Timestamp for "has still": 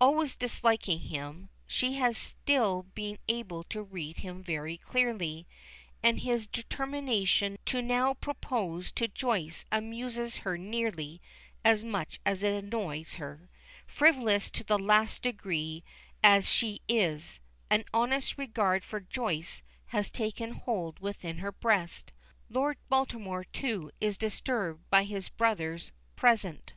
1.96-2.84